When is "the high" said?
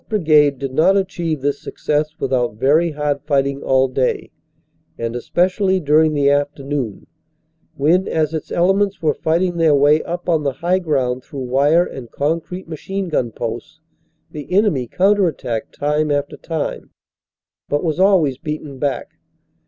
10.41-10.79